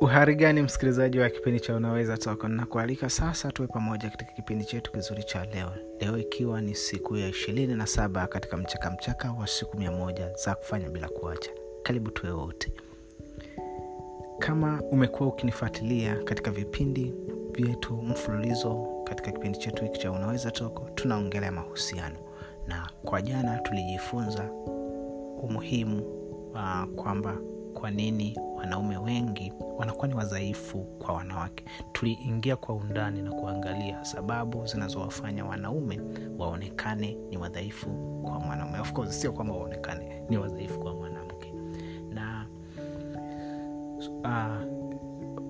[0.00, 4.92] uhari gani msikilizaji wa kipindi cha unaweza toka nakualika sasa tuwe pamoja katika kipindi chetu
[4.92, 5.70] kizuri cha leo.
[6.00, 10.30] Leo ikiwa ni siku ya ishirini na saba katika mchaka mchaka wa siku mia moja
[10.44, 11.50] za kufanya bila kuacha.
[11.82, 12.72] Karibu tuwe wote.
[14.38, 17.14] Kama umekuwa ukinifuatilia katika vipindi
[17.52, 22.16] vyetu mfululizo katika kipindi chetu hiki cha unaweza toko tunaongelea mahusiano.
[22.66, 24.50] Na kwa jana tulijifunza
[25.42, 26.02] umuhimu
[26.52, 27.36] uh, kwamba
[27.74, 31.64] kwa nini wanaume wengi wanakuwa ni wadhaifu kwa wanawake.
[31.92, 36.00] Tuliingia kwa undani na kuangalia sababu zinazowafanya wanaume
[36.38, 37.90] waonekane ni wadhaifu
[38.22, 38.78] kwa mwanaume.
[38.80, 41.54] Of course sio kwamba waonekane ni wadhaifu kwa mwanamke.
[42.10, 42.46] Na
[44.24, 44.62] uh,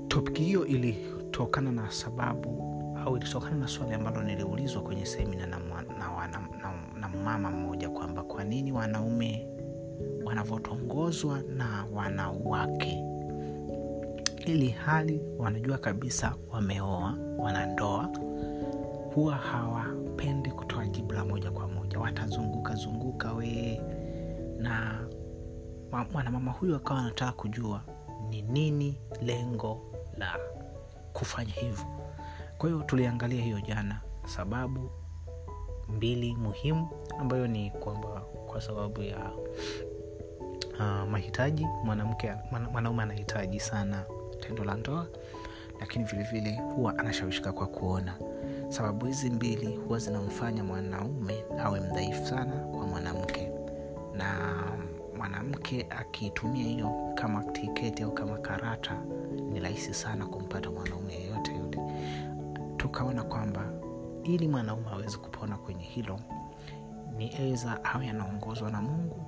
[0.09, 2.65] topiki hiyo ilitokana na sababu
[3.07, 6.29] au ilitokana na swali ambalo niliulizwa kwenye semina na, na, na,
[6.63, 9.47] na, na mama mmoja kwamba kwa nini wanaume
[10.29, 13.05] wanavyotongozwa na wanawake.
[14.47, 18.09] Ili hali wanajua kabisa wameoa wanandoa.
[19.15, 21.99] Huwa hawapendi kutoa jibu la moja kwa moja.
[21.99, 23.81] Watazunguka zunguka wee
[24.59, 25.07] na
[26.13, 27.83] mwanamama huyu akawa anataka kujua
[28.31, 29.81] ni nini lengo
[30.17, 30.37] la
[31.13, 31.85] kufanya hivyo.
[32.59, 34.91] Kwa hiyo tuliangalia hiyo jana sababu
[35.89, 38.09] mbili muhimu ambayo ni kwamba
[38.47, 39.31] kwa sababu ya
[40.79, 42.33] uh, mahitaji mwanamke
[42.73, 44.05] mwanaume anahitaji sana
[44.41, 45.07] tendo la ndoa
[45.81, 48.15] lakini vilevile vile huwa anashawishika kwa kuona.
[48.69, 53.51] Sababu hizi mbili huwa zinamfanya mwanaume awe mdhaifu sana kwa mwanamke.
[54.15, 54.55] Na
[55.17, 59.03] mwanamke akitumia hiyo kama tiketi au kama karata
[59.53, 61.79] ni rahisi sana kumpata mwanaume yeyote yule.
[62.77, 63.73] Tukaona kwamba
[64.25, 66.21] ili mwanaume aweze kupona kwenye hilo
[67.17, 69.21] ni eza awe anaongozwa na mungu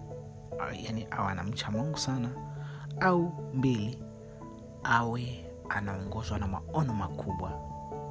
[0.83, 2.29] yani awe anamcha mungu sana
[3.01, 4.03] au mbili
[4.85, 7.53] awe anaongozwa na maono makubwa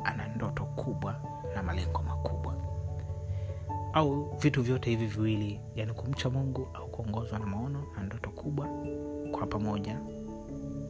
[0.04, 1.16] ana ndoto kubwa
[1.56, 2.54] na malengo makubwa.
[3.94, 8.68] Au vitu vyote hivi viwili yani kumcha mungu au kuongozwa na maono na ndoto kubwa
[9.32, 10.00] kwa pamoja.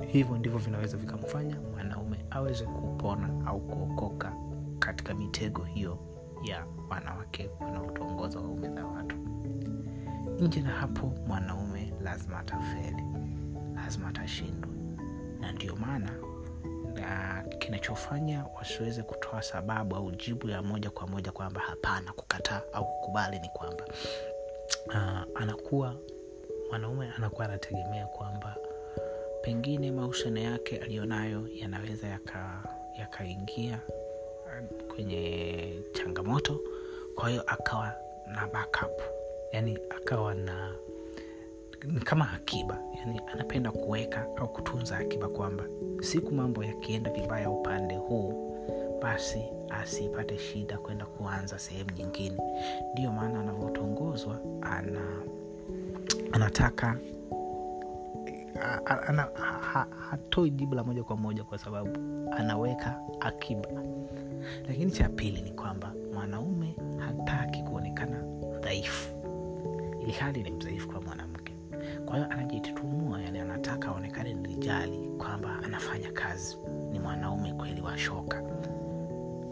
[0.08, 4.34] Hivyo ndivyo vinaweza vikamfanya mwanaume aweze kupona au kuokoka
[4.80, 5.98] katika mitego hiyo
[6.44, 9.16] ya wanawake wanaotongoza waume za watu
[10.42, 13.04] nje na hapo mwanaume lazima atafeli
[13.76, 14.72] lazima atashindwa.
[15.40, 16.12] Na ndio maana
[16.94, 22.86] na kinachofanya wasiweze kutoa sababu au jibu ya moja kwa moja kwamba hapana kukataa au
[22.86, 23.86] kukubali ni kwamba
[24.88, 25.96] uh, anakuwa
[26.70, 28.56] mwanaume anakuwa anategemea kwamba
[29.42, 32.08] pengine mahusiano yake aliyonayo yanaweza
[32.98, 33.84] yakaingia yaka
[34.96, 36.60] kwenye changamoto
[37.16, 37.94] kwa hiyo akawa
[38.28, 39.19] na backup
[39.52, 40.72] yani akawa na
[42.04, 42.78] kama akiba.
[42.98, 45.64] Yani anapenda kuweka au kutunza akiba kwamba
[46.02, 48.56] siku mambo yakienda vibaya upande huu
[49.02, 52.38] basi asipate shida kwenda kuanza sehemu nyingine.
[52.94, 55.02] Ndiyo maana anavyotongozwa ana
[56.32, 56.98] anataka
[59.08, 59.22] ana,
[59.74, 61.90] ha, hatoi jibu la moja kwa moja kwa sababu
[62.32, 63.70] anaweka akiba.
[64.68, 68.24] Lakini cha pili ni kwamba mwanaume hataki kuonekana
[68.62, 69.19] dhaifu
[70.10, 71.54] ili hali ni mdhaifu kwa mwanamke.
[72.06, 76.58] Kwa hiyo anajitutumua yani anataka aonekane nilijali kwamba anafanya kazi.
[76.92, 78.44] Ni mwanaume kweli wa shoka.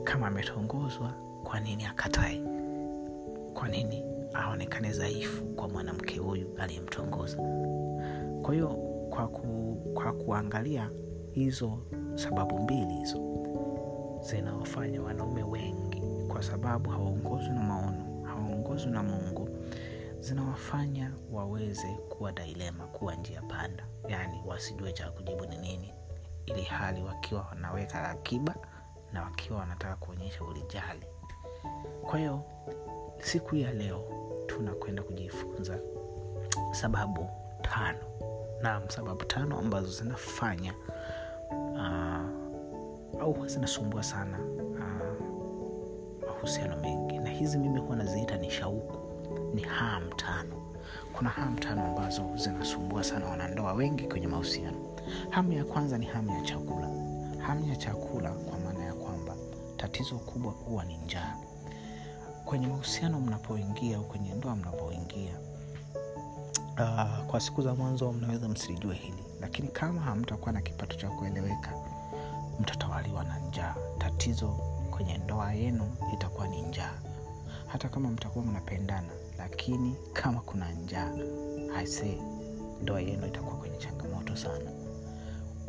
[0.03, 1.13] Kama ametongozwa
[1.44, 2.41] kwa nini akatae?
[3.53, 4.03] Kwa nini
[4.34, 7.38] aonekane dhaifu kwa mwanamke huyu aliyemtongoza?
[8.41, 8.67] Kwa hiyo
[9.09, 10.90] kwa, ku, kwa kuangalia
[11.31, 11.79] hizo
[12.16, 13.22] sababu mbili hizo
[14.22, 19.47] zinawafanya wanaume wengi kwa sababu hawaongozwi na maono hawaongozwi na mungu
[20.28, 23.88] zinawafanya waweze kuwa dailema kuwa njia panda.
[24.08, 25.94] Yaani wasijue cha kujibu ni nini
[26.46, 28.56] ili hali wakiwa wanaweka akiba
[29.14, 31.06] na wakiwa wanataka kuonyesha ulijali.
[32.02, 32.44] Kwa hiyo
[33.20, 34.04] siku ya leo
[34.48, 35.80] tunakwenda kujifunza
[36.72, 37.30] sababu
[37.62, 38.00] tano.
[38.62, 40.73] Naam sababu tano ambazo zinafanya
[41.52, 44.40] uh, au zinasumbua sana
[46.28, 47.20] mahusiano uh, mengi.
[47.20, 49.07] Na hizi mimi huwa naziita ni shauku
[49.53, 50.55] ni ham tano.
[51.14, 54.78] Kuna ham tano ambazo zinasumbua sana wanandoa wengi kwenye mahusiano.
[55.29, 56.88] Hamu ya kwanza ni hamu ya chakula.
[57.47, 59.35] Hamu ya chakula kwa maana ya kwamba
[59.78, 61.35] tatizo kubwa huwa ni njaa.
[62.46, 65.34] Kwenye mahusiano mnapoingia au kwenye ndoa mnapoingia
[66.79, 69.23] uh, kwa siku za mwanzo mnaweza msilijue hili.
[69.41, 71.73] Lakini kama hamtakuwa na kipato cha kueleweka
[72.59, 73.76] mtatawaliwa na njaa.
[73.97, 74.47] Tatizo
[74.91, 76.94] kwenye ndoa yenu itakuwa ni njaa.
[77.67, 81.11] Hata kama mtakuwa mnapendana lakini kama kuna njaa
[81.75, 82.17] aisee
[82.81, 84.72] ndoa yenu itakuwa kwenye changamoto sana.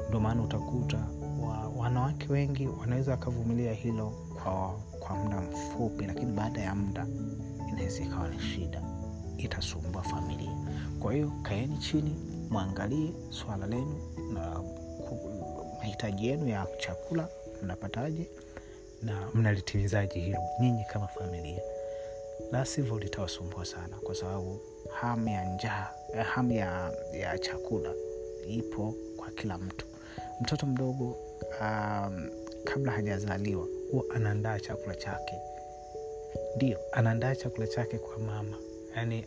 [0.09, 1.09] Ndio maana utakuta
[1.43, 4.13] wa, wanawake wengi wanaweza wakavumilia hilo
[4.43, 7.07] kwa, kwa muda mfupi lakini baada ya muda
[7.69, 8.83] inaweza ikawa ni shida.
[9.39, 10.57] Itasumbua familia.
[11.01, 12.17] Kwa hiyo kaeni chini
[12.51, 14.01] mwangalie swala lenu
[14.33, 14.63] na
[15.79, 17.29] mahitaji yenu ya chakula
[17.63, 18.31] mnapataje
[19.03, 21.61] na mnalitimizaji hilo nyinyi kama familia
[22.53, 25.91] la sivyo litawasumbua sana kwa sababu hamu ya njaa
[26.35, 27.95] hamu ya, ya chakula
[28.49, 29.87] ipo kwa kila mtu.
[30.41, 31.17] Mtoto mdogo
[31.61, 32.31] um,
[32.65, 35.35] kabla hajazaliwa huwa anaandaa chakula chake.
[36.57, 38.57] Ndio anaandaa chakula chake kwa mama.
[38.97, 39.25] Yaani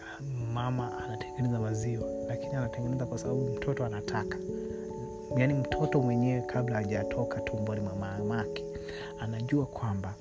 [0.54, 4.38] mama anatengeneza maziwa lakini anatengeneza kwa sababu mtoto anataka.
[5.38, 8.66] Yaani mtoto mwenyewe kabla hajatoka tumboni mwa mamake
[9.20, 10.14] anajua kwamba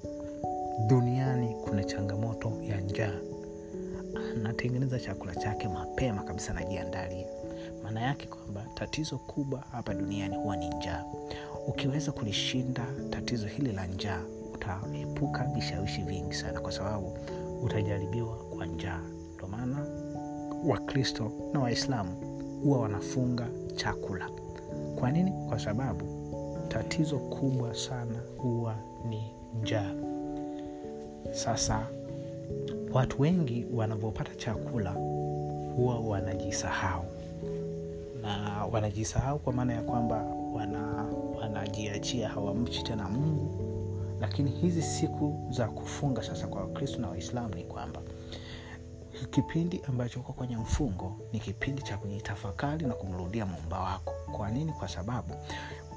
[0.86, 3.18] duniani kuna changamoto ya njaa.
[4.36, 7.26] Anatengeneza chakula chake mapema kabisa najiandalia
[7.82, 11.04] maana yake kwamba tatizo kubwa hapa duniani huwa ni njaa.
[11.68, 14.22] Ukiweza kulishinda tatizo hili la njaa
[14.54, 17.12] utaepuka vishawishi vingi sana kwa sababu
[17.62, 19.00] utajaribiwa kwa njaa.
[19.36, 19.86] Ndo maana
[20.66, 22.10] wakristo na waislamu
[22.62, 24.30] huwa wanafunga chakula.
[24.98, 25.32] Kwa nini?
[25.48, 26.04] Kwa sababu
[26.68, 28.76] tatizo kubwa sana huwa
[29.08, 29.94] ni njaa
[31.30, 31.86] sasa
[32.92, 34.90] watu wengi wanavyopata chakula
[35.76, 37.04] huwa wanajisahau.
[38.22, 40.16] Na wanajisahau kwa maana ya kwamba
[40.54, 41.04] wana,
[41.40, 43.66] wanajiachia hawamchi tena mungu.
[44.20, 48.00] Lakini hizi siku za kufunga sasa kwa wakristo na waislamu ni kwamba
[49.30, 54.12] kipindi ambacho uko kwenye mfungo ni kipindi cha kujitafakari na kumrudia muumba wako.
[54.36, 54.72] Kwa nini?
[54.72, 55.34] Kwa sababu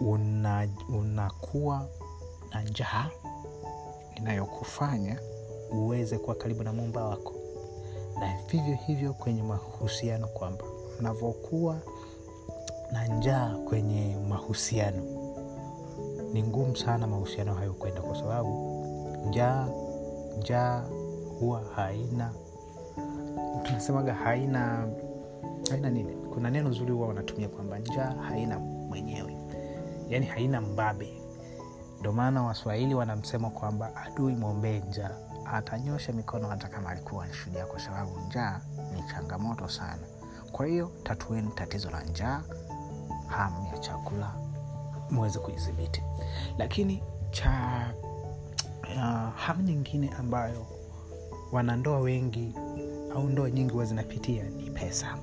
[0.02, 1.88] una, unakuwa
[2.54, 3.10] na njaa
[4.24, 5.20] inayokufanya
[5.72, 7.34] uweze kuwa karibu na muumba wako.
[8.20, 10.66] Na vivyo hivyo kwenye mahusiano kwamba
[11.00, 11.78] mnavyokuwa
[12.92, 15.04] na njaa kwenye mahusiano.
[16.34, 18.86] Ni ngumu sana mahusiano hayo kwenda kwa sababu
[19.30, 19.68] njaa
[20.40, 20.86] njaa
[21.40, 22.34] huwa haina
[23.64, 24.88] tunasemaga haina
[25.70, 26.14] haina nini?
[26.34, 29.38] Kuna neno zuri huwa wanatumia kwamba njaa haina mwenyewe.
[30.10, 31.23] Yaani haina mbabe
[32.04, 35.12] ndio maana waswahili wanamsema kwamba adui mwombee njaa
[35.54, 37.34] atanyosha mikono hata kama alikuwa ni
[37.72, 38.62] kwa sababu njaa
[38.94, 40.02] ni changamoto sana.
[40.52, 42.42] Kwa hiyo tatueni tatizo la njaa
[43.28, 44.32] hamu ya chakula
[45.12, 46.04] mweze kuidhibiti.
[46.58, 47.52] Lakini cha
[48.84, 50.66] uh, hamu nyingine ambayo
[51.52, 52.56] wanandoa wengi
[53.16, 55.18] au ndoa nyingi huwa zinapitia ni pesa.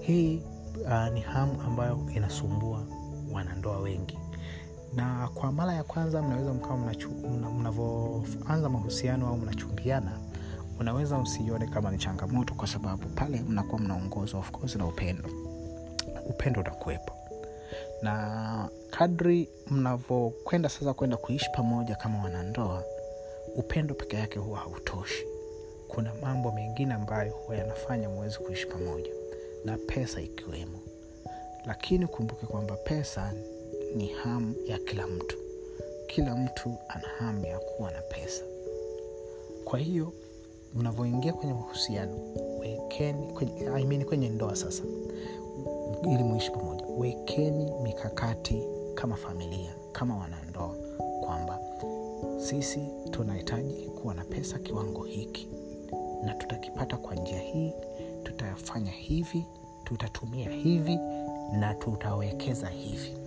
[0.00, 0.42] Hii
[0.84, 2.82] uh, ni hamu ambayo inasumbua
[3.32, 4.18] wanandoa wengi
[4.94, 6.76] na kwa mara ya kwanza mnaweza mkawa
[7.58, 10.18] mnavyoanza mahusiano au mnachumbiana
[10.80, 15.28] unaweza usione kama ni changamoto kwa sababu pale mnakuwa mnaongozwa of course na upendo.
[16.26, 17.12] Upendo utakuwepo
[18.02, 22.84] na kadri mnavyokwenda sasa kwenda kuishi pamoja kama wanandoa
[23.56, 25.24] upendo peke yake huwa hautoshi.
[25.88, 29.10] Kuna mambo mengine ambayo huwa yanafanya mwezi kuishi pamoja
[29.64, 30.78] na pesa ikiwemo.
[31.66, 33.32] Lakini kumbuke kwamba pesa
[33.96, 35.36] ni hamu ya kila mtu.
[36.06, 38.42] Kila mtu ana hamu ya kuwa na pesa.
[39.64, 40.12] Kwa hiyo
[40.74, 42.18] mnavyoingia kwenye mahusiano
[42.60, 44.82] wekeni kwenye, I mean kwenye ndoa sasa.
[46.04, 48.62] Ili muishi pamoja wekeni mikakati
[48.94, 50.76] kama familia kama wanandoa
[51.20, 51.58] kwamba
[52.38, 55.48] sisi tunahitaji kuwa na pesa kiwango hiki.
[56.24, 57.72] Na tutakipata kwa njia hii
[58.24, 59.44] tutafanya hivi
[59.84, 60.98] tutatumia hivi
[61.52, 63.21] na tutawekeza hivi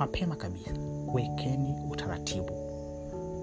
[0.00, 0.70] mapema kabisa.
[1.14, 2.50] Wekeni utaratibu.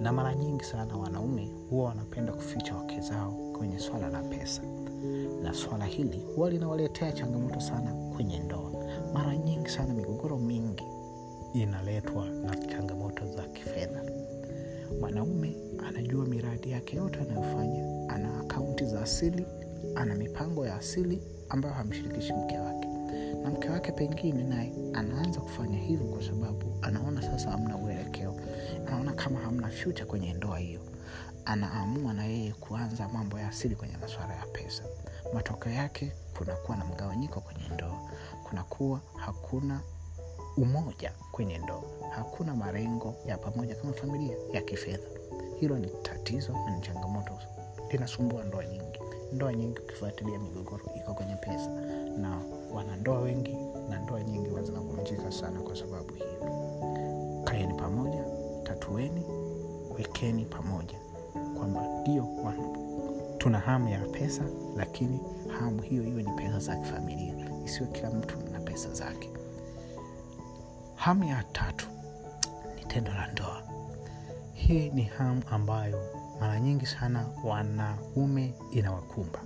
[0.02, 4.62] Na mara nyingi sana wanaume huwa wanapenda kuficha wake zao kwenye swala la pesa.
[5.44, 8.72] Na swala hili huwa linawaletea changamoto sana kwenye ndoa.
[9.14, 10.84] Mara nyingi sana migogoro mingi
[11.54, 14.04] inaletwa na changamoto za kifedha.
[15.00, 15.56] Mwanaume
[15.88, 19.46] anajua miradi yake yote anayofanya ana akaunti za asili
[19.96, 22.87] ana mipango ya asili ambayo hamshirikishi mke wake
[23.44, 28.36] na mke wake pengine naye anaanza kufanya hivyo kwa sababu anaona sasa hamna uelekeo.
[28.88, 30.82] Anaona kama hamna fyucha kwenye ndoa hiyo.
[31.46, 34.84] Anaamua na yeye kuanza mambo ya asili kwenye masuala ya pesa.
[35.34, 38.00] Matokeo yake kunakuwa na mgawanyiko kwenye ndoa.
[38.50, 39.82] Kunakuwa hakuna
[40.58, 41.84] umoja kwenye ndoa.
[42.16, 45.08] Hakuna marengo ya pamoja kama familia ya kifedha.
[45.60, 47.34] Hilo ni tatizo na ni changamoto.
[47.92, 49.00] Linasumbua ndoa nyingi.
[49.34, 51.70] Ndoa nyingi ukifuatilia migogoro iko kwenye pesa.
[52.18, 52.42] Na
[52.74, 53.58] wanandoa wengi
[53.90, 56.52] na ndoa nyingi zinavunjika sana kwa sababu hiyo.
[57.44, 58.24] Kaeni pamoja
[58.64, 59.22] tatueni
[59.98, 60.98] wekeni pamoja
[61.58, 62.28] kwamba ndio
[63.38, 64.44] tuna hamu ya pesa
[64.76, 65.20] lakini
[65.60, 67.36] hamu hiyo hiyo ni pesa za kifamilia.
[67.66, 69.30] Isiwe kila mtu na pesa zake.
[70.96, 71.88] Hamu ya tatu
[72.76, 73.64] ni tendo la ndoa.
[74.54, 76.00] Hii ni hamu ambayo
[76.40, 79.40] mara nyingi sana wanaume inawakumba.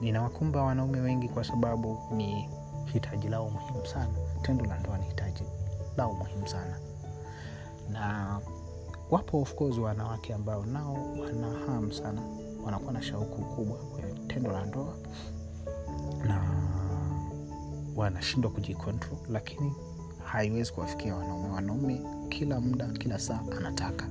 [0.00, 2.48] Inawakumba wanaume wengi kwa sababu ni
[2.92, 4.14] hitaji lao muhimu sana.
[4.42, 5.42] Tendo la ndoa ni hitaji
[5.96, 6.78] lao muhimu sana.
[7.90, 8.40] Na
[9.10, 12.22] wapo of course wanawake ambao nao wana hamu sana.
[12.64, 14.94] Wanakuwa na shauku kubwa kwenye tendo la ndoa.
[16.26, 16.42] Na
[17.96, 19.72] wanashindwa kujikontrol lakini
[20.24, 21.48] haiwezi kuwafikia wanaume.
[21.48, 24.08] Wanaume kila muda kila saa anataka.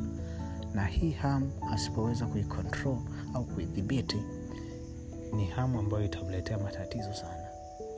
[0.74, 2.98] Na hii hamu asipoweza kuikontrol
[3.34, 4.24] au kuidhibiti
[5.34, 7.47] ni hamu ambayo itamletea matatizo sana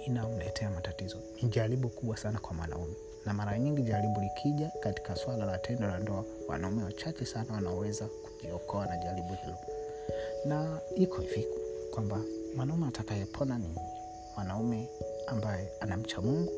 [0.05, 1.17] inamletea matatizo.
[1.41, 2.93] Ni jaribu kubwa sana kwa mwanaume.
[3.25, 8.07] Na mara nyingi jaribu likija katika swala la tendo la ndoa wanaume wachache sana wanaoweza
[8.07, 9.57] kujiokoa na jaribu hilo.
[10.45, 11.47] Na iko hivi
[11.91, 12.21] kwamba
[12.55, 13.67] mwanaume atakayepona ni
[14.35, 14.89] mwanaume
[15.27, 16.51] ambaye anamcha mungu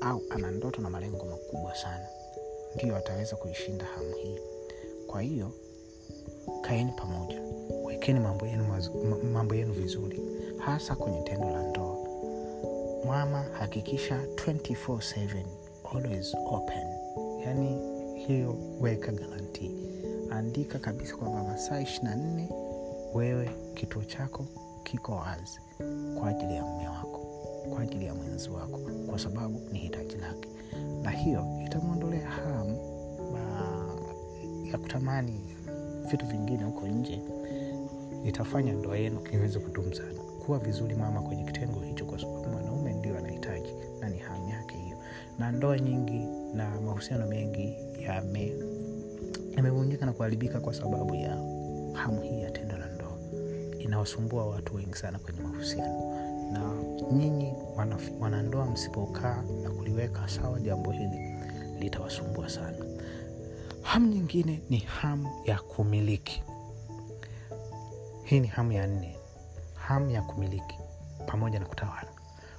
[0.00, 2.06] au ana ndoto na malengo makubwa sana.
[2.74, 4.38] Ndiyo ataweza kuishinda hamu hii.
[5.06, 5.52] Kwa hiyo
[6.62, 7.40] kaeni pamoja.
[7.84, 8.64] Wekeni mambo yenu,
[9.32, 10.20] mambo yenu vizuri.
[10.58, 11.81] Hasa kwenye tendo la ndoa
[13.06, 15.44] mama hakikisha 24/7
[15.94, 16.88] always open.
[17.44, 17.78] Yani
[18.26, 19.70] hiyo weka garanti
[20.30, 22.48] andika kabisa kwamba masaa 24
[23.14, 24.46] wewe kituo chako
[24.82, 25.60] kiko wazi
[26.18, 27.18] kwa ajili ya mme wako
[27.70, 30.48] kwa ajili ya mwenzi wako kwa sababu ni hitaji lake.
[31.02, 32.76] Na hiyo itamwondolea hamu
[33.32, 35.40] uh, ya kutamani
[36.10, 37.22] vitu vingine huko nje.
[38.24, 40.20] Itafanya ndoa yenu iweze kudumu sana.
[40.46, 42.41] Kuwa vizuri mama kwenye kitengo hicho kwa sababu
[45.52, 48.52] ndoa nyingi na mahusiano mengi yame
[49.56, 51.30] yamevunjika na kuharibika kwa sababu ya
[51.92, 53.18] hamu hii ya tendo la ndoa.
[53.78, 56.12] Inawasumbua watu wengi sana kwenye mahusiano.
[56.52, 56.74] Na
[57.12, 57.52] nyinyi
[58.20, 61.34] wanandoa msipokaa na kuliweka sawa jambo hili
[61.80, 62.84] litawasumbua sana.
[63.82, 66.42] Hamu nyingine ni hamu ya kumiliki.
[68.24, 69.16] Hii ni hamu ya nne.
[69.74, 70.78] Hamu ya kumiliki
[71.26, 72.08] pamoja na kutawala.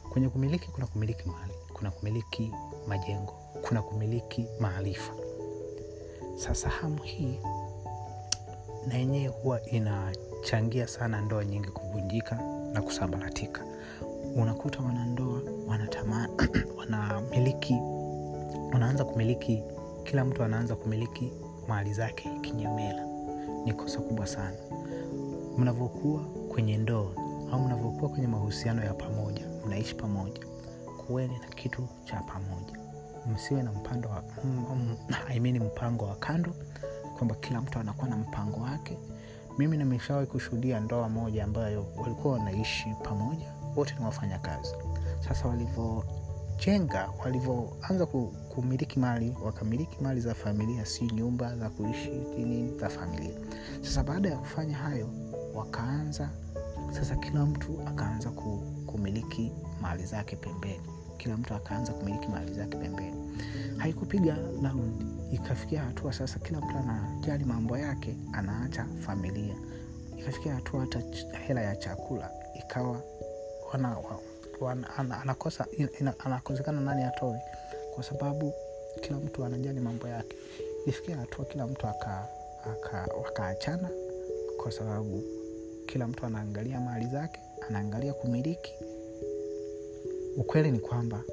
[0.09, 2.51] Kwenye kumiliki kuna kumiliki mali kuna kumiliki
[2.87, 3.33] majengo.
[3.67, 5.13] Kuna kumiliki maarifa.
[6.35, 7.39] Sasa hamu hii
[8.87, 12.35] na yenyewe huwa inachangia sana ndoa nyingi kuvunjika
[12.73, 13.65] na kusambaratika.
[14.35, 16.29] Unakuta wanandoa wanatama
[16.77, 17.75] wanamiliki
[18.73, 19.63] wanaanza kumiliki
[20.03, 21.33] kila mtu anaanza kumiliki
[21.67, 23.05] mali zake kinyemela.
[23.65, 24.57] Ni kosa kubwa sana.
[25.57, 27.11] Mnavyokuwa kwenye ndoa
[27.51, 30.41] au mnavyokuwa kwenye mahusiano ya pamoja mnaishi pamoja
[31.13, 32.79] kuweni na kitu cha pamoja.
[33.33, 34.95] Msiwe na mpando wa, mm, mm,
[35.29, 36.53] I mean mpango wa kando
[37.17, 38.97] kwamba kila mtu anakuwa na mpango wake.
[39.57, 44.75] Mimi nimeshawahi kushuhudia ndoa moja ambayo walikuwa wanaishi pamoja wote ni wafanya kazi.
[45.27, 48.05] Sasa walivyojenga walivyoanza
[48.49, 53.39] kumiliki mali wakamiliki mali za familia si nyumba za kuishi nini za familia.
[53.81, 55.09] Sasa baada ya kufanya hayo
[55.55, 56.29] wakaanza
[56.91, 58.29] sasa kila mtu akaanza
[58.85, 59.51] kumiliki
[59.81, 60.92] mali zake pembeni
[61.23, 63.39] kila mtu akaanza kumiliki mali zake pembeni.
[63.77, 69.55] Haikupiga raundi ikafikia hatua sasa kila mtu anajali mambo yake anaacha familia.
[70.17, 71.01] Ikafikia hatua hata
[71.47, 73.01] hela ya chakula ikawa
[73.73, 73.97] wana,
[74.61, 75.65] wana, ana, anakosa
[76.25, 77.39] anakosekana nani atoe.
[77.95, 78.53] Kwa sababu
[79.01, 80.35] kila mtu anajali mambo yake.
[80.83, 82.27] Ilifikia hatua kila mtu aka,
[82.71, 83.07] aka,
[84.57, 85.23] kwa sababu
[85.85, 87.39] kila mtu anaangalia mali zake
[87.69, 88.73] anaangalia kumiliki
[90.37, 91.23] ukweli ni kwamba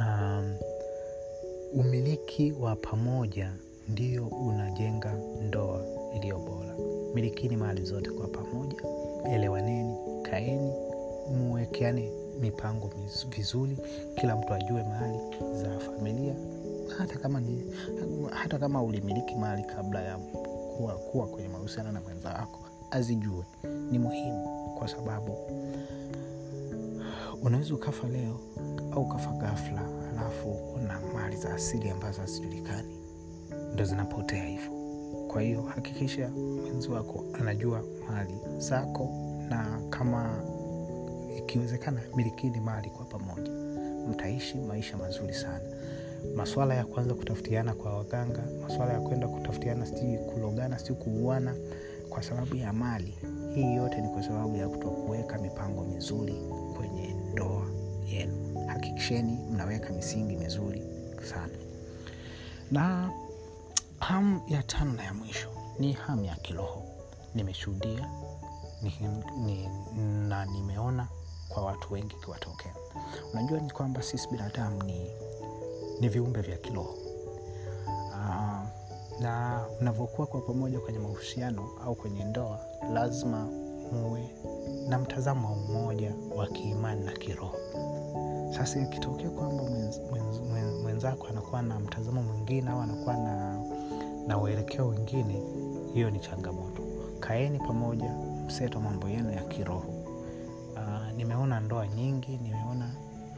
[0.00, 0.54] um,
[1.74, 3.52] umiliki wa pamoja
[3.88, 5.14] ndio unajenga
[5.48, 5.84] ndoa
[6.16, 6.76] iliyo bora.
[7.14, 8.76] Milikini mali zote kwa pamoja
[9.34, 10.72] elewaneni kaeni
[11.36, 12.90] muwekeane mipango
[13.36, 13.78] vizuri
[14.20, 15.18] kila mtu ajue mali
[15.52, 16.34] za familia.
[16.98, 17.64] Hata kama ni
[18.30, 20.16] hata kama ulimiliki mali kabla ya
[20.76, 22.58] kuwa, kuwa kwenye mahusiano na mwenza wako
[22.90, 23.44] azijue.
[23.90, 25.38] Ni muhimu kwa sababu
[27.42, 28.40] unaweza ukafa leo
[28.92, 32.96] au ukafa ghafla alafu una mali za asili ambazo hazijulikani.
[33.74, 34.72] Ndo zinapotea hivyo.
[35.28, 39.08] Kwa hiyo hakikisha mwenzi wako anajua mali zako
[39.48, 40.42] na kama
[41.38, 43.50] ikiwezekana milikini mali kwa pamoja.
[44.10, 45.60] Mtaishi maisha mazuri sana.
[46.36, 51.54] Maswala ya kwanza kutafutiana kwa waganga maswala ya kwenda kutafutiana sijui kulogana sijui kuuana
[52.08, 53.14] kwa sababu ya mali.
[53.54, 56.34] Hii yote ni kwa sababu ya kutokuweka mipango mizuri
[56.76, 57.66] kwenye ndoa
[58.06, 58.66] yenu.
[58.66, 60.82] Hakikisheni mnaweka misingi mizuri
[61.30, 61.52] sana.
[62.70, 63.10] Na
[63.98, 65.48] hamu ya tano na ya mwisho
[65.78, 66.82] ni hamu ya kiroho.
[67.34, 68.10] Nimeshuhudia
[68.82, 68.94] ni,
[69.44, 69.68] ni,
[70.28, 71.08] na nimeona
[71.48, 72.74] kwa watu wengi kiwatokea.
[73.32, 75.10] unajua ni kwamba sisi binadamu ni
[76.00, 76.94] ni viumbe vya kiroho.
[78.10, 78.62] Uh,
[79.20, 82.60] na unavyokuwa kwa pamoja kwenye mahusiano au kwenye ndoa
[82.92, 83.44] lazima
[83.92, 84.30] muwe
[84.88, 87.56] na mtazamo mmoja wa kiimani na kiroho.
[88.56, 93.58] Sasa ikitokea kwamba mwenz, mwenz, mwenz, mwenzako anakuwa na mtazamo mwingine au anakuwa na,
[94.26, 95.42] na uelekeo wengine
[95.94, 96.82] hiyo ni changamoto.
[97.20, 98.10] Kaeni pamoja
[98.46, 99.88] mseto mambo yenu ya kiroho.
[100.74, 102.90] Uh, nimeona ndoa nyingi nimeona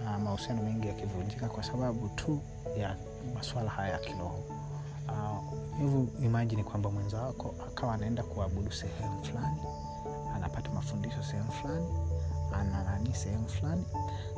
[0.02, 2.38] uh, mahusiano mengi yakivunjika kwa sababu tu
[2.78, 2.96] ya
[3.34, 4.38] maswala haya ya kiroho.
[5.78, 9.56] Hivyo uh, imajini kwamba mwenza wako akawa anaenda kuabudu sehemu fulani
[10.54, 11.86] anapata mafundisho sehemu fulani
[12.52, 13.84] ananani sehemu fulani.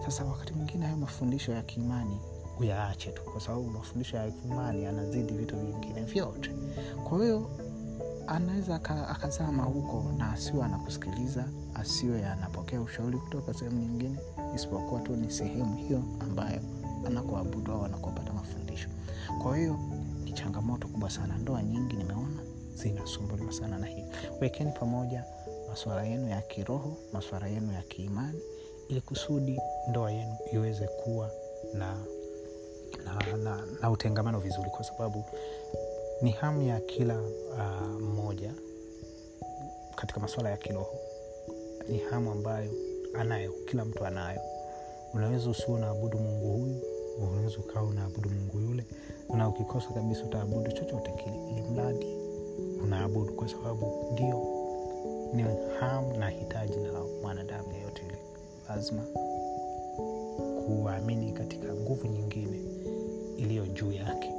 [0.04, 2.20] Sasa wakati mwingine hayo mafundisho ya kiimani
[2.60, 6.50] uyaache tu kwa sababu mafundisho ya kiimani yanazidi vitu vingine vyote.
[7.08, 7.50] Kwa hiyo
[8.26, 8.74] anaweza
[9.08, 11.44] akazama huko na asiwe anakusikiliza
[11.74, 14.18] asiwe anapokea ushauri kutoka sehemu nyingine
[14.54, 16.60] isipokuwa tu ni sehemu hiyo ambayo
[17.06, 18.88] anakuabudu au anakopata mafundisho.
[19.42, 19.78] Kwa hiyo
[20.24, 21.38] ni changamoto kubwa sana.
[21.38, 22.42] Ndoa nyingi nimeona
[22.74, 24.04] zinasumbuliwa sana na hii.
[24.40, 25.24] Wekeni pamoja
[25.76, 28.40] masuala yenu ya kiroho masuala yenu ya kiimani
[28.88, 31.30] ili kusudi ndoa yenu iweze kuwa
[31.74, 31.96] na
[33.04, 35.24] na, na, na utengamano vizuri kwa sababu
[36.22, 38.54] ni hamu ya kila uh, mmoja
[39.96, 40.96] katika masuala ya kiroho.
[41.88, 42.70] Ni hamu ambayo
[43.18, 44.40] anayo kila mtu anayo.
[45.14, 46.80] Unaweza usiwe unaabudu mungu huyu
[47.18, 48.84] unaweza ukawa unaabudu mungu yule
[49.36, 52.16] na ukikosa kabisa utaabudu chochote kile ili mradi
[52.84, 54.55] unaabudu kwa sababu ndio
[55.36, 55.44] ni
[55.80, 58.18] hamu na hitaji la mwanadamu yeyote ile
[58.68, 59.02] lazima
[60.66, 62.60] kuamini katika nguvu nyingine
[63.36, 64.30] iliyo juu yake.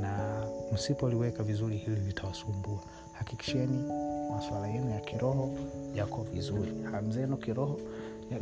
[0.00, 2.78] Na msipoliweka vizuri hili litawasumbua.
[3.12, 3.92] Hakikisheni
[4.30, 5.50] maswala yenu ya kiroho
[5.94, 6.72] yako vizuri.
[6.92, 7.80] Hamu zenu kiroho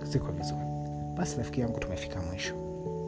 [0.02, 0.64] ziko vizuri.
[1.16, 2.54] Basi rafiki yangu tumefika mwisho.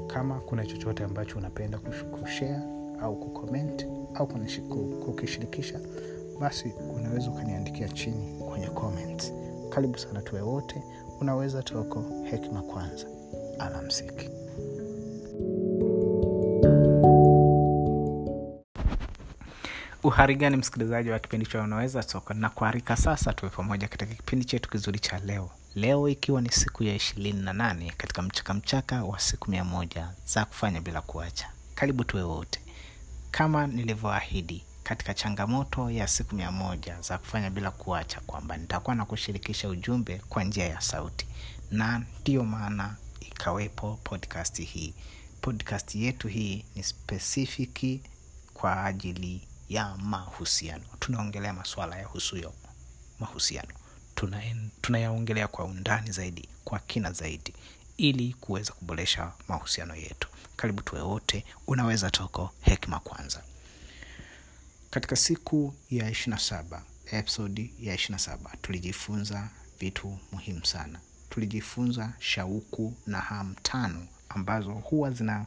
[0.07, 1.79] Kama kuna chochote ambacho unapenda
[2.21, 2.63] kushea
[3.01, 4.27] au kukoment au
[5.07, 5.81] kukishirikisha
[6.41, 9.33] basi unaweza ukaniandikia chini kwenye comment.
[9.69, 10.83] Karibu sana tuwe wote.
[11.21, 13.07] Unaweza toko hekima kwanza.
[13.59, 14.29] Alamsiki.
[20.03, 24.71] Uhari msikilizaji wa kipindi cha unaweza toka na kuarika sasa tuwe pamoja katika kipindi chetu
[24.71, 25.51] kizuri cha leo.
[25.75, 30.09] Leo ikiwa ni siku ya ishirini na nane katika mchaka mchaka wa siku mia moja
[30.27, 31.49] za kufanya bila kuacha.
[31.75, 32.61] Karibu tuwe wote.
[33.31, 39.05] Kama nilivyoahidi katika changamoto ya siku mia moja za kufanya bila kuacha kwamba nitakuwa na
[39.05, 41.27] kushirikisha ujumbe kwa njia ya sauti.
[41.71, 44.95] Na ndiyo maana ikawepo podcast hii.
[45.41, 48.01] Podcast yetu hii ni spesifiki
[48.55, 50.85] kwa ajili ya mahusiano.
[51.01, 52.53] Tunaongelea masuala ya husuyo
[53.21, 53.69] mahusiano.
[54.81, 57.55] Tunayaongelea tuna kwa undani zaidi kwa kina zaidi
[57.97, 60.29] ili kuweza kuboresha mahusiano yetu.
[60.57, 63.43] Karibu tuwe wote unaweza toko hekima kwanza
[64.93, 69.49] katika siku ya ishirina saba episodi ya ishirina saba tulijifunza
[69.81, 71.01] vitu muhimu sana.
[71.31, 75.47] Tulijifunza shauku na hamu tano ambazo huwa zina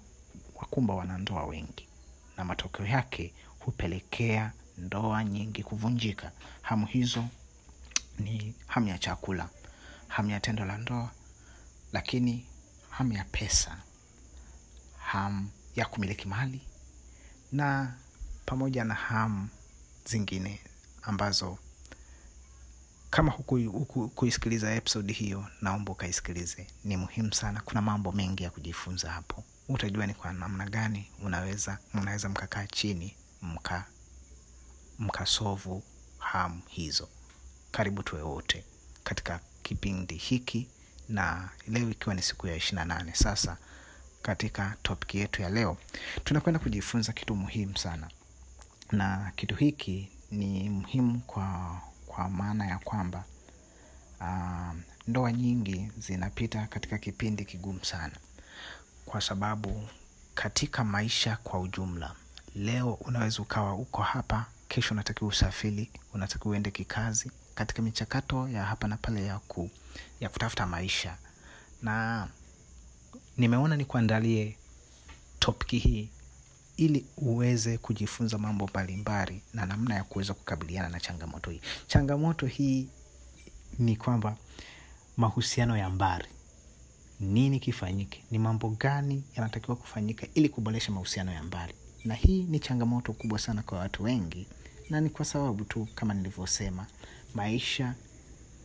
[0.55, 1.87] wakumba wanandoa wengi.
[2.37, 6.31] Na matokeo yake hupelekea ndoa nyingi kuvunjika.
[6.61, 7.25] Hamu hizo
[8.19, 9.49] ni hamu ya chakula
[10.07, 11.11] hamu ya tendo la ndoa
[11.93, 12.45] lakini
[12.89, 13.77] hamu ya pesa
[14.97, 16.61] hamu ya kumiliki mali
[17.51, 17.93] na
[18.45, 19.49] pamoja na hamu
[20.05, 20.59] zingine
[21.01, 21.57] ambazo
[23.09, 26.67] kama hukuisikiliza huku episode hiyo naomba ukaisikilize.
[26.83, 27.61] Ni muhimu sana.
[27.65, 29.43] Kuna mambo mengi ya kujifunza hapo.
[29.69, 33.85] Utajua ni kwa namna gani unaweza mnaweza mkakaa chini mka
[34.99, 35.83] mkasovu
[36.17, 37.09] hamu hizo.
[37.71, 38.63] Karibu tuwe wote
[39.03, 40.67] katika kipindi hiki
[41.09, 43.13] na leo ikiwa ni siku ya ishirina nane.
[43.15, 43.57] Sasa
[44.21, 45.77] katika topic yetu ya leo
[46.23, 48.09] tunakwenda kujifunza kitu muhimu sana
[48.95, 53.23] na kitu hiki ni muhimu kwa kwa maana ya kwamba
[54.21, 54.75] uh,
[55.07, 58.13] ndoa nyingi zinapita katika kipindi kigumu sana.
[59.05, 59.87] Kwa sababu
[60.35, 62.15] katika maisha kwa ujumla
[62.55, 68.87] leo unaweza ukawa uko hapa kesho unatakiwa usafiri unatakiwa uende kikazi katika michakato ya hapa
[68.87, 69.25] na pale
[70.19, 71.17] ya kutafuta maisha.
[71.81, 72.27] Na
[73.37, 74.57] nimeona nikuandalie
[75.39, 76.09] topiki hii
[76.77, 81.61] ili uweze kujifunza mambo mbalimbali na namna ya kuweza kukabiliana na changamoto hii.
[81.87, 82.87] Changamoto hii
[83.79, 84.37] ni kwamba
[85.17, 86.25] mahusiano ya mbari
[87.19, 88.23] nini kifanyike?
[88.31, 91.73] Ni mambo gani yanatakiwa kufanyika ili kuboresha mahusiano ya mbali?
[92.05, 94.47] Na hii ni changamoto kubwa sana kwa watu wengi
[94.89, 96.85] na ni kwa sababu tu kama nilivyosema
[97.33, 97.93] maisha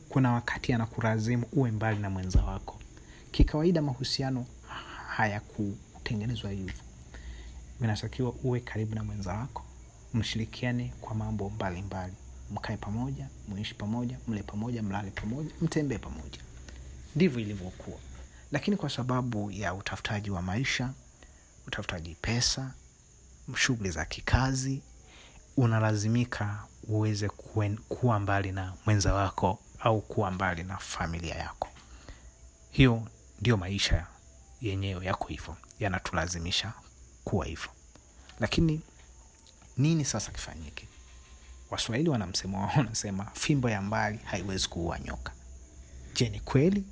[0.09, 2.79] kuna wakati anakurazimu uwe mbali na mwenza wako.
[3.31, 4.47] Kikawaida mahusiano
[5.09, 6.75] hayakutengenezwa hivyo
[7.83, 9.65] inatakiwa uwe karibu na mwenza wako.
[10.15, 12.15] Mshirikiane kwa mambo mbalimbali.
[12.51, 16.39] Mkae pamoja muishi pamoja mle pamoja mlale pamoja mtembee pamoja.
[17.17, 17.99] Ndivyo ilivyokuwa.
[18.53, 20.91] Lakini kwa sababu ya utafutaji wa maisha
[21.67, 22.75] utafutaji pesa
[23.57, 24.83] shughuli za kikazi
[25.57, 31.69] unalazimika uweze kuen, kuwa mbali na mwenza wako au kuwa mbali na familia yako.
[32.71, 33.03] Hiyo
[33.41, 34.07] ndio maisha
[34.61, 35.57] yenyewe yako hivyo.
[35.79, 36.73] Yanatulazimisha
[37.31, 37.69] kuwa hivyo.
[38.41, 38.81] Lakini
[39.77, 40.89] nini sasa kifanyike?
[41.71, 45.33] Waswahili wana msemo wao wanasema fimbo ya mbali haiwezi kuua nyoka.
[46.15, 46.85] Je ni kweli?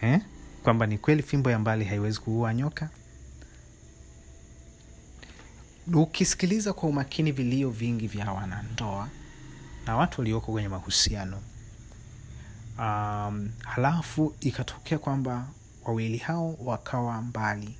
[0.00, 0.20] Eh?
[0.62, 2.88] kwamba ni kweli fimbo ya mbali haiwezi kuua nyoka?
[5.94, 9.08] Ukisikiliza kwa umakini vilio vingi vya wanandoa
[9.86, 11.42] na watu walioko kwenye mahusiano
[12.78, 15.48] um, halafu ikatokea kwamba
[15.84, 17.76] wawili hao wakawa mbali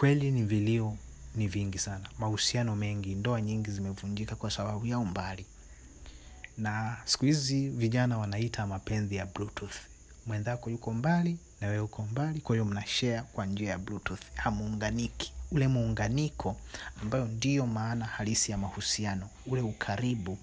[0.00, 0.96] kweli ni vilio
[1.34, 2.08] ni vingi sana.
[2.18, 5.46] Mahusiano mengi ndoa nyingi zimevunjika kwa sababu ya umbali.
[6.58, 9.76] Na siku hizi vijana wanaita mapenzi ya bluetooth.
[10.26, 14.22] Mwenzako yuko mbali na wewe uko mbali kwa hiyo mnashare kwa njia ya bluetooth.
[14.34, 15.32] Hamuunganiki.
[15.50, 16.56] Ule muunganiko
[17.02, 20.38] ambayo ndiyo maana halisi ya mahusiano ule ukaribu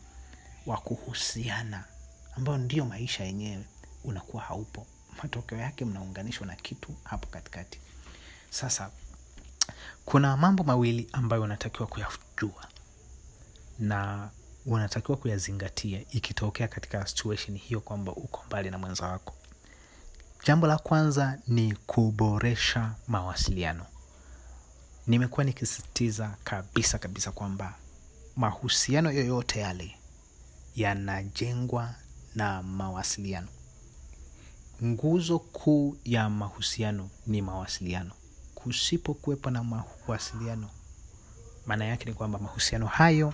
[0.65, 1.84] wa kuhusiana
[2.36, 3.63] ambayo ndiyo maisha yenyewe
[4.04, 4.86] unakuwa haupo.
[5.24, 7.80] Matokeo yake mnaunganishwa na kitu hapo katikati.
[8.50, 8.89] Sasa
[10.08, 12.67] kuna mambo mawili ambayo unatakiwa kuyajua
[13.80, 14.30] na
[14.65, 19.34] unatakiwa kuyazingatia ikitokea katika situation hiyo kwamba uko mbali na mwenza wako.
[20.46, 23.86] Jambo la kwanza ni kuboresha mawasiliano.
[25.08, 27.74] Nimekuwa nikisisitiza kabisa kabisa kwamba
[28.36, 29.96] mahusiano yoyote yale
[30.76, 31.96] yanajengwa
[32.36, 33.48] na mawasiliano.
[34.84, 38.12] Nguzo kuu ya mahusiano ni mawasiliano
[38.67, 40.69] kusipokuwepo na mawasiliano.
[41.65, 43.34] Maana yake ni kwamba mahusiano hayo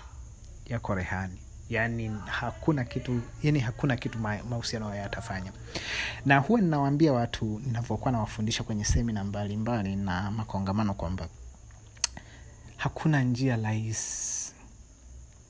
[0.66, 1.38] yako rehani.
[1.70, 5.52] Yaani hakuna kitu yani hakuna kitu mahusiano hayo yatafanya.
[6.26, 11.28] Na huwa ninawaambia watu ninavyokuwa nawafundisha kwenye semina mbalimbali na makongamano kwamba
[12.78, 14.54] hakuna njia rahisi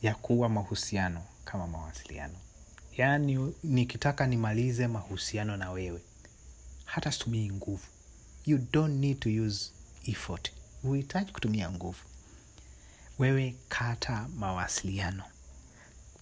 [0.02, 2.34] ya kuua mahusiano kama mawasiliano.
[2.98, 6.02] Yaani nikitaka nimalize mahusiano na wewe
[6.86, 7.84] hata situmii nguvu
[8.46, 9.72] you don't need to use
[10.08, 10.52] effort.
[10.82, 12.00] Huhitaji kutumia nguvu.
[13.20, 15.24] Wewe kata mawasiliano.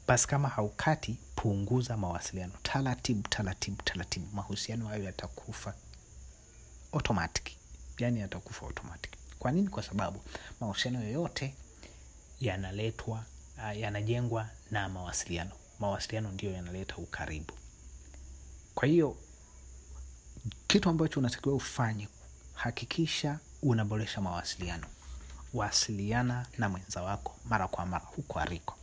[0.08, 2.54] Basi kama haukati punguza mawasiliano.
[2.64, 4.28] Taratibu taratibu taratibu.
[4.34, 5.74] Mahusiano hayo yatakufa
[6.94, 7.52] automatic.
[8.00, 9.12] Yani yatakufa automatic.
[9.40, 9.68] Kwa nini?
[9.68, 10.22] Kwa sababu
[10.60, 11.56] mahusiano yoyote
[12.40, 13.26] yanaletwa
[13.58, 15.52] uh, yanajengwa na mawasiliano.
[15.80, 17.54] Mawasiliano ndiyo yanaleta ukaribu.
[18.76, 19.18] Kwa hiyo
[20.68, 22.08] kitu ambacho unatakiwa ufanye
[22.54, 24.88] hakikisha unaboresha mawasiliano.
[25.54, 28.76] Wasiliana na mwenza wako mara kwa mara huko aliko.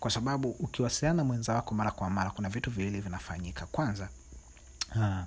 [0.00, 3.66] Kwa sababu ukiwasiliana na mwenza wako mara kwa mara kuna vitu viwili vinafanyika.
[3.66, 4.08] Kwanza
[4.96, 5.18] uh,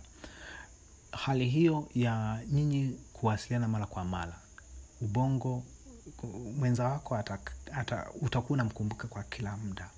[1.11, 4.39] hali hiyo ya nyinyi kuwasiliana mara kwa mara
[5.01, 5.63] ubongo
[6.57, 7.39] mwenza wako ata,
[7.71, 9.89] ata, utakuwa unamkumbuka kwa kila muda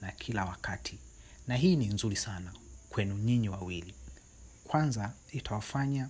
[0.00, 0.98] na kila wakati.
[1.46, 2.52] Na hii ni nzuri sana
[2.90, 3.94] kwenu nyinyi wawili
[4.72, 6.08] kwanza itawafanya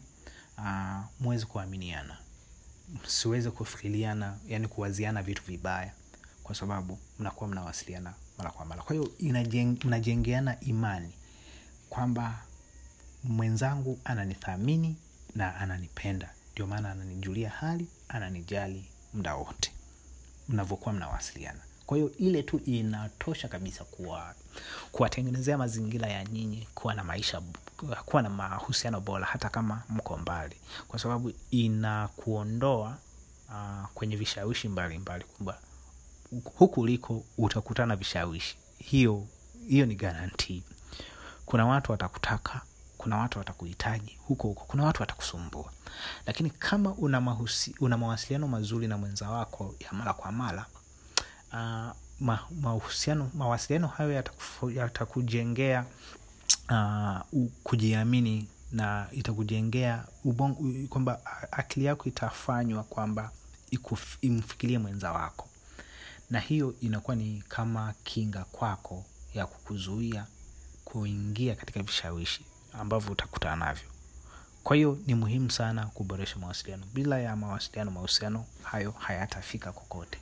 [0.59, 2.19] uh, mweze kuaminiana.
[3.05, 5.93] Msiweze kufikiriana yani kuwaziana vitu vibaya
[6.43, 8.83] kwa sababu mnakuwa mnawasiliana mara kwa mara.
[8.83, 9.11] Kwa hiyo
[9.85, 11.13] mnajengeana imani
[11.91, 12.43] kwamba
[13.25, 14.97] mwenzangu ananithamini
[15.35, 16.31] na ananipenda.
[16.53, 19.73] Ndio maana ananijulia hali ananijali muda wote.
[20.49, 21.61] Mnavyokuwa mnawasiliana
[21.93, 24.35] kwa hiyo ile tu inatosha kabisa kuwa
[24.93, 27.43] kuwatengenezea mazingira ya nyinyi kuwa na maisha
[28.07, 30.57] kuwa na mahusiano bora hata kama mko mbali.
[30.89, 32.97] Kwa sababu inakuondoa
[33.49, 35.59] uh, kwenye vishawishi mbalimbali kwamba
[36.59, 38.57] huku uliko utakutana vishawishi.
[38.79, 39.27] Hiyo
[39.69, 40.63] hiyo ni garantii
[41.47, 42.61] kuna watu watakutaka
[42.99, 45.73] kuna watu watakuhitaji huko huko kuna watu watakusumbua.
[46.27, 50.67] Lakini kama una, mahusi, una mawasiliano mazuri na mwenza wako ya mara kwa mara
[51.53, 54.25] uh, ma, mahusiano mawasiliano hayo
[54.75, 55.85] yatakujengea
[56.69, 63.31] yata uh, kujiamini na itakujengea ubongo kwamba akili yako itafanywa kwamba
[64.21, 65.49] imfikirie mwenza wako.
[66.31, 70.27] Na hiyo inakuwa ni kama kinga kwako ya kukuzuia
[70.85, 73.89] kuingia katika vishawishi ambavyo utakutana navyo.
[74.65, 76.83] Kwa hiyo ni muhimu sana kuboresha mawasiliano.
[76.95, 80.19] Bila ya mawasiliano mahusiano hayo hayatafika kokote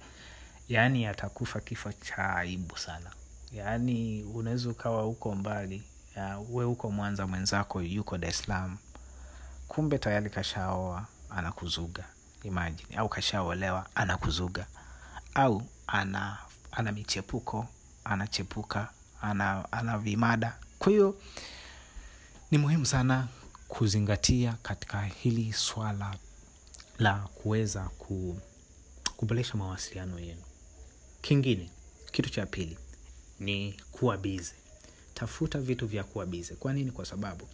[0.70, 3.10] yaani atakufa kifo cha aibu sana.
[3.52, 5.82] Yaani unaweza ukawa huko mbali
[6.16, 8.70] ya, we huko mwanza mwenzako yuko dar
[9.68, 12.04] kumbe tayari kashaoa anakuzuga.
[12.42, 14.66] Imagine au kashaolewa anakuzuga.
[15.34, 16.38] Au ana
[16.72, 17.66] ana michepuko
[18.04, 18.88] anachepuka
[19.22, 20.56] ana, ana vimada.
[20.78, 21.20] Kwa hiyo
[22.50, 23.28] ni muhimu sana
[23.68, 26.14] kuzingatia katika hili swala
[26.98, 28.40] la kuweza ku,
[29.16, 30.42] kuboresha mawasiliano yenu
[31.20, 31.70] kingine
[32.12, 32.78] kitu cha pili
[33.40, 34.52] ni kuwa bize
[35.14, 36.90] tafuta vitu vya kuwa bize kwa nini?
[36.92, 37.44] Kwa sababu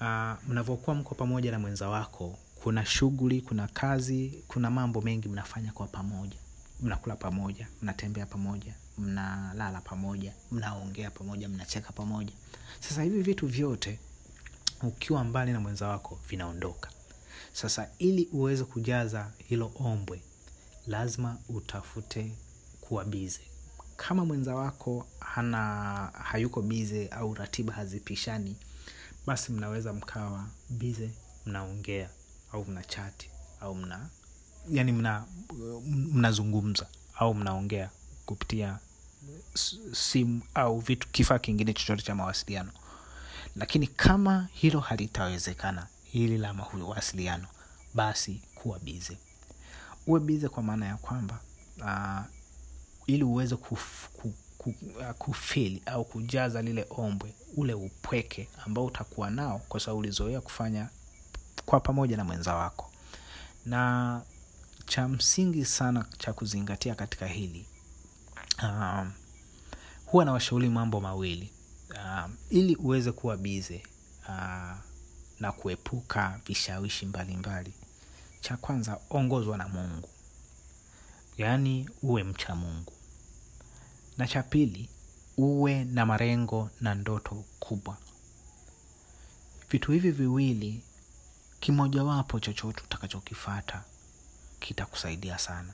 [0.00, 5.72] uh, mnavyokuwa mko pamoja na mwenza wako kuna shughuli kuna kazi kuna mambo mengi mnafanya
[5.72, 6.36] kwa pamoja.
[6.80, 12.32] Mnakula pamoja mnatembea pamoja mnalala pamoja mnaongea pamoja mnacheka pamoja.
[12.80, 13.98] Sasa hivi vitu vyote
[14.82, 16.90] ukiwa mbali na mwenza wako vinaondoka.
[17.52, 20.22] Sasa ili uweze kujaza hilo ombwe
[20.86, 22.32] lazima utafute
[22.80, 23.40] kuwa bize
[23.96, 25.58] kama mwenza wako hana
[26.22, 28.56] hayuko bize au ratiba hazipishani
[29.26, 31.10] basi mnaweza mkawa bize
[31.46, 32.10] mnaongea
[32.52, 34.08] au mna chati au mna
[34.70, 35.24] yani mna
[35.86, 37.90] mnazungumza au mnaongea
[38.26, 38.78] kupitia
[39.92, 42.72] simu au vitu kifaa kingine chochote cha mawasiliano.
[43.56, 47.46] Lakini kama hilo halitawezekana hili la mawasiliano
[47.94, 49.18] basi kuwa bize
[50.06, 51.40] uwe bize kwa maana ya kwamba
[51.80, 52.24] uh,
[53.06, 59.30] ili uweze kuf, ku, ku, uh, kufili au kujaza lile ombwe ule upweke ambao utakuwa
[59.30, 60.88] nao kwa sababu ulizoea kufanya
[61.66, 62.90] kwa pamoja na mwenza wako.
[63.66, 64.22] Na
[64.86, 67.66] cha msingi sana cha kuzingatia katika hili
[68.62, 69.12] um,
[70.06, 71.52] huwa na washauri mambo mawili
[71.96, 73.82] um, ili uweze kuwa bize
[74.28, 74.76] uh,
[75.40, 77.72] na kuepuka vishawishi mbalimbali
[78.42, 80.08] cha kwanza ongozwa na mungu.
[81.38, 82.92] Yaani uwe mcha mungu.
[84.18, 84.88] Na cha pili
[85.36, 87.96] uwe na marengo na ndoto kubwa.
[89.70, 90.82] Vitu hivi viwili
[91.60, 93.84] kimojawapo chochote utakachokifata
[94.60, 95.72] kitakusaidia sana.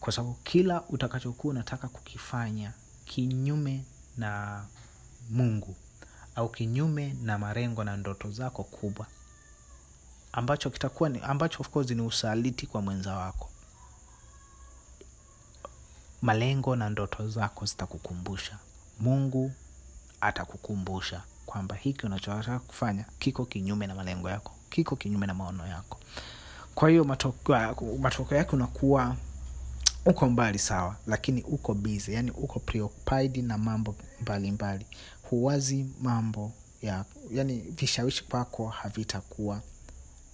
[0.00, 2.72] Kwa sababu kila utakachokuwa unataka kukifanya
[3.04, 3.84] kinyume
[4.16, 4.64] na
[5.30, 5.76] mungu
[6.34, 9.06] au kinyume na marengo na ndoto zako kubwa
[10.36, 13.48] ambacho kitakuwa ni, ambacho of course ni usaliti kwa mwenza wako.
[16.22, 18.58] Malengo na ndoto zako zitakukumbusha.
[19.00, 19.52] Mungu
[20.20, 26.00] atakukumbusha kwamba hiki unachotaka kufanya kiko kinyume na malengo yako kiko kinyume na maono yako.
[26.74, 29.16] Kwa hiyo matokeo matoko yake unakuwa
[30.06, 34.84] uko mbali sawa lakini uko busy yani uko preoccupied na mambo mbalimbali.
[34.84, 34.86] Mbali.
[35.22, 39.60] huwazi mambo ya yani vishawishi kwako havitakuwa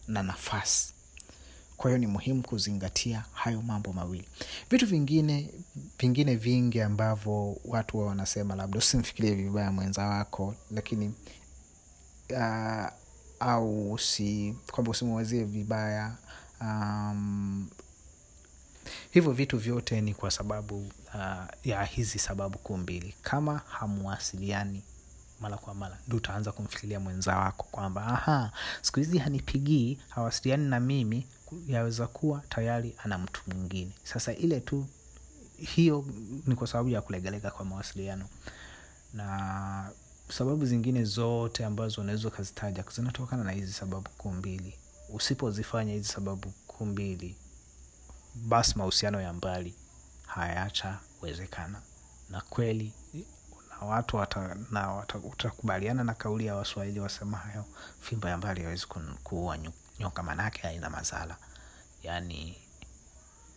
[0.08, 0.92] na nafasi.
[1.76, 4.28] Kwa hiyo ni muhimu kuzingatia hayo mambo mawili.
[4.70, 5.50] Vitu vingine
[5.98, 11.14] vingine vingi ambavyo watu wao wanasema labda usimfikirie vibaya mwenza wako lakini
[12.30, 12.86] uh,
[13.40, 16.16] au usi kwamba usimwazie vibaya
[16.60, 17.68] um,
[19.10, 20.78] hivyo vitu vyote ni kwa sababu
[21.14, 23.14] uh, ya hizi sababu kuu mbili.
[23.22, 24.82] Kama hamuwasiliani
[25.42, 28.52] mara kwa mara ndio utaanza kumfikiria mwenza wako kwamba aha
[28.82, 31.26] siku hizi hanipigii hawasiliani na mimi
[31.66, 33.92] yaweza kuwa tayari ana mtu mwingine.
[34.04, 34.86] Sasa ile tu
[35.56, 36.04] hiyo
[36.46, 38.28] ni kwa sababu ya kulegalega kwa mawasiliano.
[39.14, 39.90] Na
[40.28, 44.74] sababu zingine zote ambazo unaweza ukazitaja zinatokana na hizi sababu kuu mbili.
[45.08, 47.36] Usipozifanya hizi sababu kuu mbili
[48.34, 49.74] basi mahusiano ya mbali
[50.26, 51.82] hayatawezekana
[52.30, 52.92] na kweli
[53.84, 57.64] watu wata, na wata, utakubaliana na kauli ya waswahili wasema hayo.
[58.00, 58.86] Fimbo ya mbali hawezi
[59.22, 59.58] kuua
[59.98, 61.36] nyoka manake haina mazala.
[62.02, 62.56] Yaani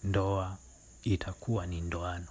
[0.03, 0.57] ndoa
[1.03, 2.27] itakuwa ni ndoano.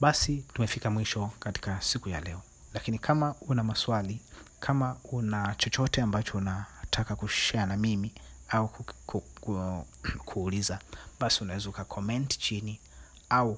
[0.00, 2.42] Basi tumefika mwisho katika siku ya leo.
[2.74, 4.20] Lakini kama una maswali
[4.60, 8.14] kama una chochote ambacho unataka kushare na mimi
[8.48, 9.84] au ku, ku, ku,
[10.24, 10.78] kuuliza
[11.20, 12.80] basi unaweza ukakoment chini
[13.28, 13.54] au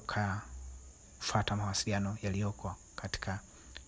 [1.17, 3.39] ukafata mawasiliano yaliyoko katika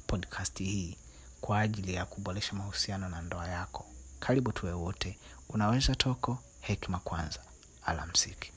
[0.08, 0.98] podcast hii
[1.42, 3.86] kwa ajili ya kuboresha mahusiano na ndoa yako.
[4.20, 5.18] Karibu tuwe wote.
[5.50, 7.40] Unaweza toko hekima kwanza.
[7.86, 8.52] Alamsiki